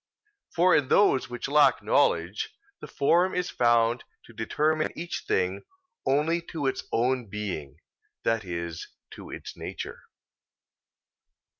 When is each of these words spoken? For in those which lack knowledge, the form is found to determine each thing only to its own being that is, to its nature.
For 0.55 0.75
in 0.75 0.87
those 0.87 1.29
which 1.29 1.47
lack 1.47 1.83
knowledge, 1.83 2.49
the 2.79 2.87
form 2.87 3.35
is 3.35 3.51
found 3.51 4.03
to 4.25 4.33
determine 4.33 4.91
each 4.95 5.25
thing 5.27 5.61
only 6.07 6.41
to 6.53 6.65
its 6.65 6.83
own 6.91 7.27
being 7.27 7.77
that 8.23 8.43
is, 8.43 8.87
to 9.11 9.29
its 9.29 9.55
nature. 9.55 10.01